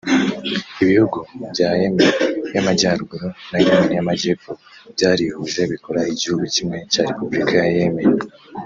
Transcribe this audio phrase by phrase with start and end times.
[0.83, 1.17] Ibihugu
[1.53, 2.09] bya Yemen
[2.53, 4.51] y’amajyaruguru na Yemen y’amajyepfo
[4.93, 8.09] byarihuje bikora igihugu kimwe cya Repubulika ya Yemen